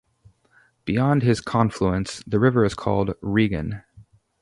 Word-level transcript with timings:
Beyond 0.83 1.21
this 1.21 1.41
confluence, 1.41 2.23
the 2.25 2.39
river 2.39 2.65
is 2.65 2.73
called 2.73 3.13
Regen. 3.21 3.83